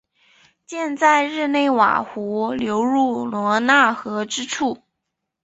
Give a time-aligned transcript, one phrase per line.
[0.65, 4.79] 建在日内瓦湖流入罗讷河之处。